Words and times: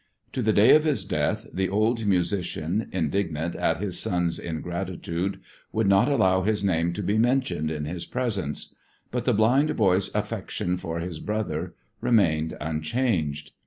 To 0.33 0.41
the 0.41 0.51
day 0.51 0.75
of 0.75 0.83
his 0.83 1.05
death 1.05 1.45
the 1.53 1.69
old 1.69 2.07
musician, 2.07 2.89
indignant 2.91 3.55
at 3.55 3.77
his 3.77 3.99
son's 3.99 4.39
ingratitude, 4.39 5.39
would 5.71 5.85
not 5.85 6.09
allow 6.09 6.41
his 6.41 6.63
name 6.63 6.91
to 6.93 7.03
be 7.03 7.19
mentioned 7.19 7.69
in 7.69 7.85
his 7.85 8.07
presence; 8.07 8.75
but 9.11 9.25
the 9.25 9.33
blind 9.35 9.75
boy's 9.77 10.09
affection 10.15 10.75
for 10.77 10.97
his 10.99 11.19
brother 11.19 11.75
remained 12.01 12.57
unchanged. 12.59 13.51